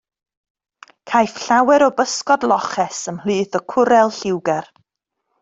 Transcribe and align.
Caiff 1.11 1.35
llawer 1.43 1.85
o 1.87 1.89
bysgod 1.99 2.47
loches 2.53 3.03
ymhlith 3.13 3.61
y 3.61 3.63
cwrel 3.75 4.17
lliwgar. 4.19 4.73